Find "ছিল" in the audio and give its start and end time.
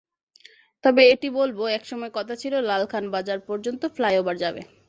2.41-2.53